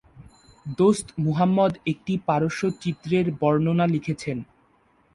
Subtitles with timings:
[0.77, 4.37] দোস্ত মুহাম্মদ একটি পারস্য চিত্রের বর্ণনা লিখেছেন।